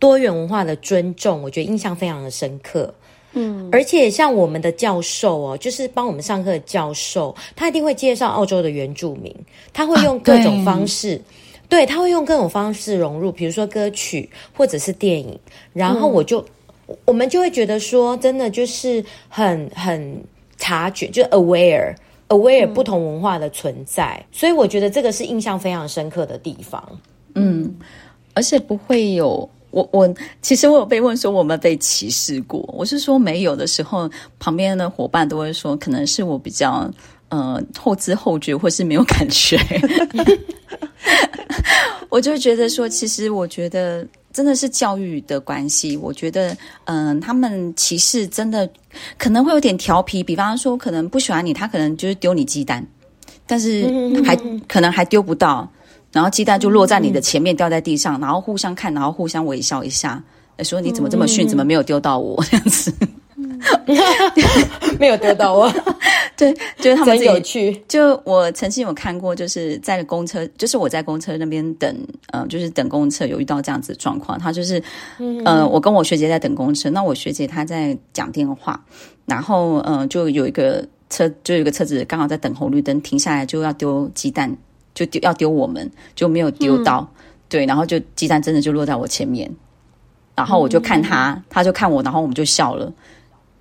[0.00, 2.92] 多元文化的尊重，我觉得印象非常的深刻。
[3.32, 9.32] 嗯，而且像我们的教授哦，就是帮我们上课的教授，他一定会介绍澳洲的原住民，
[9.72, 11.14] 他会用各种方式。
[11.14, 11.38] 啊
[11.70, 15.38] 对，他会用各种方式融入，比如说歌曲或者是电影，
[15.72, 16.44] 然后我就、
[16.88, 20.22] 嗯、我们就会觉得说，真的就是很很
[20.58, 21.94] 察觉，就 aware
[22.28, 26.82] aware 不同文化的存在，嗯、所以我觉得这个是印象非常深刻的地方。
[27.36, 27.72] 嗯，
[28.34, 30.12] 而且不会有我我
[30.42, 34.10] 其实我有被问说我们被歧视过，我是说没有的时候，
[34.40, 36.90] 旁边的伙伴都会说，可能是我比较
[37.30, 39.58] 呃后知后觉，或是没有感觉。
[42.10, 45.96] 我就觉得说，其实我觉得真的是教育的关系。
[45.96, 48.68] 我觉得，嗯、呃，他们歧视真的
[49.16, 50.22] 可能会有点调皮。
[50.22, 52.84] 比方说，可能不喜欢你，他可能就是丢你鸡蛋，
[53.46, 53.88] 但是
[54.24, 54.34] 还
[54.66, 55.70] 可能还丢不到，
[56.10, 60.20] 然后鸡蛋就落在你的前面，掉在地上，然后互相看，然后互相微笑一下，
[60.64, 62.92] 说你怎么这么逊，怎么没有丢到我 这样子。
[64.98, 65.72] 没有丢到我，
[66.36, 67.72] 对，就是他们很有趣。
[67.88, 71.94] 就我曾经有看过，就是在公车，就是我在公车那边等，
[72.32, 74.38] 呃，就是等公车有遇到这样子的状况。
[74.38, 74.82] 他就是，
[75.18, 78.82] 嗯、呃，我跟我学姐在等公车，那我学姐她在讲电话，
[79.26, 84.56] 然后，呃，就有一个车，就有一个车子刚好在等红绿灯停下来，就要丢鸡蛋，
[84.94, 89.50] 就丢要丢我们，就没有丢到，嗯、对，然后就鸡蛋真的就落在我前面，
[90.34, 92.92] 然后我就看他，他就看我，然后我们就笑了。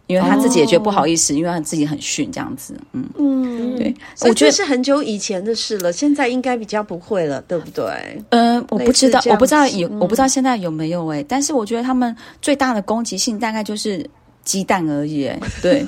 [0.09, 2.73] 因为他自己也觉得不好意思，因为他自己很逊这样子。
[2.93, 7.85] 嗯嗯，对，我觉得是很久以前的事了，现在应该比较不会了，对不对？
[8.29, 14.03] 嗯，我不知道，我不知道有，我不知道现在有没有哎，但是我觉得他们最大的攻击性大概就是。
[14.45, 15.29] 鸡蛋而已，
[15.61, 15.85] 对，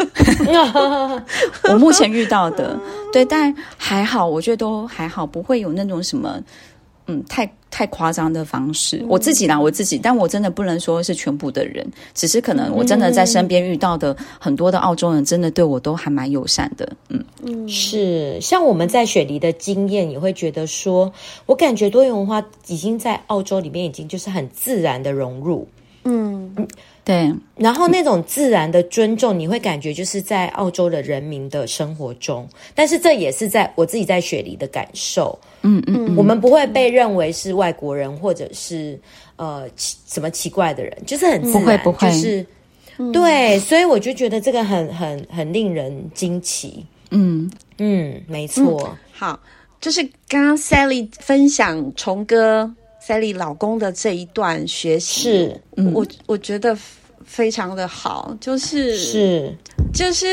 [1.67, 2.79] 我目前遇到的，
[3.11, 6.39] 对，但还好，我觉得都还好，不会有那种什么，
[7.07, 8.97] 嗯，太太夸张的方式。
[8.97, 16.91] 嗯、我自己啦，我自己，但我真的不能说是全部的人，只是可能我真的在身边遇到的很多的澳洲人，真的对我都还蛮友善的。
[17.09, 21.11] 嗯嗯，是，像我们在雪梨的经验，你会觉得说，
[21.45, 25.67] 我感觉多元文化已经在澳洲里面已经就是很自然的融入，
[26.03, 26.55] 嗯。
[27.03, 35.37] 对，然后那种自然的尊重，你会感觉就是在澳洲的人民的生活中，但是这也是在我自己在雪梨的感受。
[35.63, 38.99] 嗯嗯，嗯，我们不会被认为是外国人或者是
[39.35, 42.45] 呃什么奇怪的人，就是很自然，不会不会，就是、
[42.97, 46.85] 嗯、对，所以我就觉得这个很很很令人惊奇。
[47.09, 47.49] 嗯
[47.79, 48.97] 嗯，没错、嗯。
[49.11, 49.39] 好，
[49.79, 52.71] 就是刚刚 Sally 分享虫哥。
[53.05, 55.61] Sally 老公的这一段学习，是
[55.93, 56.77] 我我觉得
[57.25, 59.55] 非常的好，就是是。
[59.93, 60.25] 就是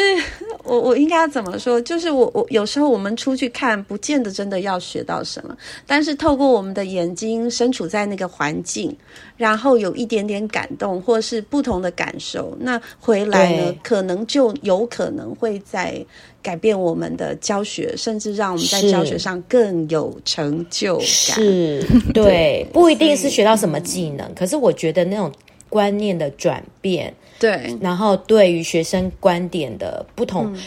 [0.69, 1.81] 我我应该要怎么说？
[1.81, 5.57] 就是我我有时候我们出去看，不见得真的要学到什么，
[5.87, 8.95] 但是透过我们的眼睛，身处在那个环境，
[9.37, 16.05] 然后有一点点感动，或是不同的感受，那回来呢，可能就有可能会在。
[16.41, 21.05] 改变我们的教学，甚至让我们在教学上更有成就感。
[21.05, 25.31] 是，对，对，不一定是学到什么技能，可是我觉得那种
[25.69, 30.61] 观念的转变，对，然后对于学生观点的不同、嗯、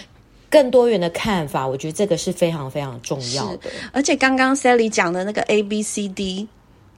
[0.49, 3.69] 更多元的看法，我觉得这个是非常非常重要的。
[3.91, 6.47] 而且刚刚 Sally 讲的那个 A B C D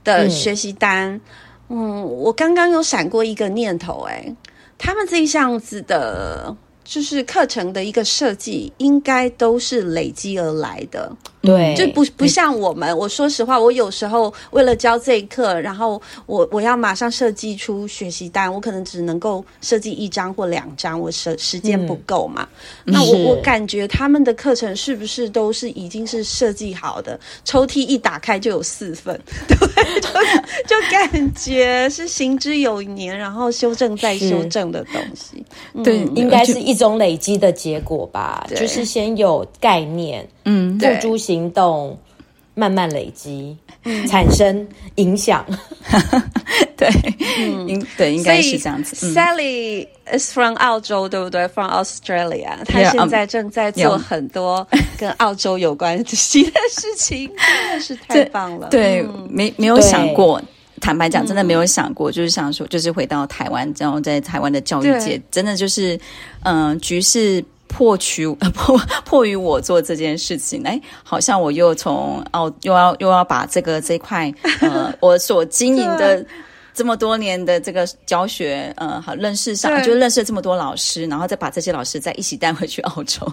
[0.03, 1.19] 的学习单，
[1.69, 4.35] 嗯，嗯我刚刚有闪过一个念头，哎，
[4.77, 6.55] 他们这一项子的。
[6.83, 11.11] 就是课程的一个设计，应该都是累积而来的。
[11.41, 12.97] 对，就不不像我们。
[12.97, 22.47] 我说实话，我有时候为了教这一课，然后我我要马上设计出学习单，我可能只能够设计一张或两张，我时时间不够嘛。
[22.85, 27.19] 嗯、那我我感觉他们的课程是不是都是已经是设计好的？
[27.43, 29.57] 抽屉一打开就有四份， 对，
[30.67, 35.43] 就就感觉是行之有年，然后修正再修正的东西。
[35.83, 38.45] 对，应该是一种累积的结果吧。
[38.55, 40.27] 就是先有概念。
[40.45, 41.97] 嗯，付诸行动，
[42.53, 45.45] 慢慢累积，嗯、产生影响。
[46.75, 46.89] 对，
[47.37, 49.13] 嗯，对，应该是这样子。
[49.13, 54.67] Sally is from 澳洲，对不对？From Australia，她现在正在做很多
[54.97, 58.67] 跟澳洲有关系的事情，真的是太棒了。
[58.69, 60.41] 对，嗯、没没有想过，
[60.83, 65.97] 坦白讲，真的没有想过，就是想说，就是回到台湾，然后在台湾的教育界，真的就是，
[66.43, 67.43] 嗯、呃，局势。
[67.75, 74.31] 迫取 迫迫于我做这件事情，哎，好像我又从哦，又要又要把这个这块
[74.61, 76.23] 呃， 我所经营的
[76.71, 83.25] 这么多年的这个教学呃，好认识上，就认识了这么多老师，然后再把这些老师再一起带回去澳洲。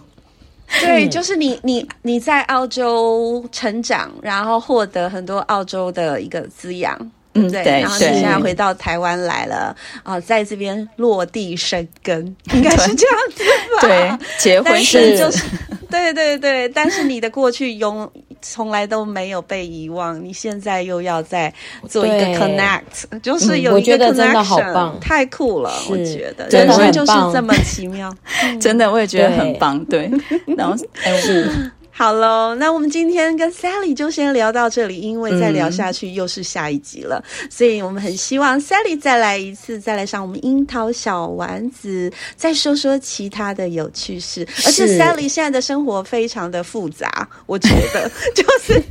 [0.81, 6.99] 对，就是你你你在澳洲成长，然后获得很多澳洲的一个滋养。
[7.35, 12.19] 嗯，对，然后你现在回到台湾来了啊，在这边落地生根，
[12.53, 13.45] 应该是这样子
[13.77, 13.83] 吧？
[13.83, 15.17] 对，结婚是。
[15.17, 15.45] 就是，
[15.89, 18.11] 对对对，但是你的过去永
[18.43, 21.53] 从来都没有被遗忘，你现在又要再
[21.89, 28.13] 做一个 connect，就是有一个 connection，太酷了，我觉得人生就是这么奇妙，
[28.61, 30.11] 真的我也觉得很棒，对，
[30.57, 30.77] 然后
[31.21, 31.71] 是。
[32.01, 44.49] 好喽，那我们今天跟 Sally 就先聊到这里，因为再聊下去又是下一集了，嗯、所以我们很希望 Sally 再来一次，再来上我们樱桃小丸子，再说说其他的有趣事。
[44.65, 48.83] 而且 Sally 现在的生活非常的复杂，我觉得 就是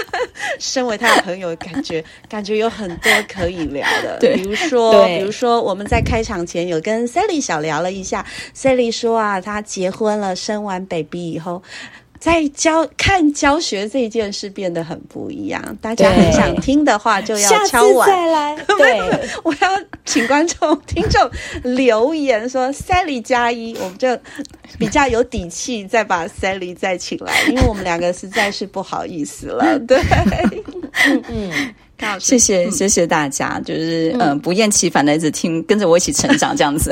[0.60, 4.18] 身为他的朋友，感觉感觉有很多可以聊的。
[4.20, 8.22] 对，比如说，比如说我们在开场前有跟 Sally 小聊了一下
[8.54, 11.62] ，Sally 说啊，她结婚了，生完 baby 以后。
[12.18, 18.08] 在教看教学这件事变得很不一样，大家很想听的话就要敲碗。
[18.08, 19.00] 再来，对，
[19.44, 19.68] 我要
[20.04, 21.30] 请观众、听众
[21.62, 24.08] 留言说 “Sally 加一”，我们就
[24.78, 29.78] 比较有底气再把 Sally 再请来，因为我们两个实在是不好意思了。
[29.86, 30.00] 对，
[31.06, 31.74] 嗯嗯，
[32.18, 36.90] 谢谢谢谢大家，就是嗯、呃，不厌其烦的一直听，跟着我一起成长这样子。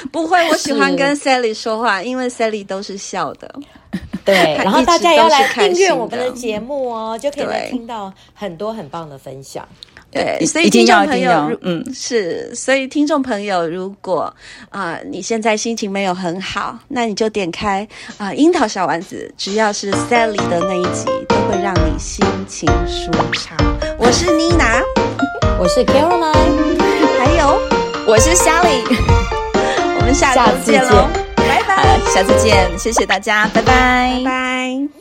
[0.12, 3.54] 不会，我喜欢跟 Sally 说话，因为 Sally 都是笑的。
[4.24, 9.66] 对， 然后大家也要来订阅我们的节目哦，就可以来听到很多很棒的分享。
[10.12, 14.22] 对，所以听众朋友，嗯，是，所以听众朋友，如果
[14.68, 17.86] 啊、呃、你现在心情没有很好，那你就点开
[18.18, 23.56] 啊、呃、樱桃小丸子，只要是 Sally 的那一集，都会让你心情舒畅。
[23.98, 24.82] 我是妮娜，
[25.60, 26.76] 我是 Caroline，
[27.16, 27.60] 还有？
[28.04, 28.82] 我是 Sally，
[29.30, 29.39] 我
[30.14, 30.84] 下次见。
[30.84, 31.98] 喽拜拜。
[32.12, 33.62] 下次见谢谢大家拜。
[33.62, 34.90] 拜拜。